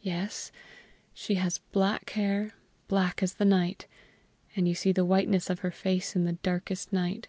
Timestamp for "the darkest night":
6.24-7.26